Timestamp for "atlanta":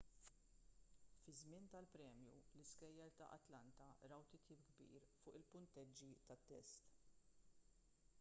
3.35-3.89